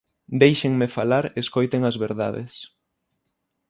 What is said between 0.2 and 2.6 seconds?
Déixenme falar e escoiten as verdades.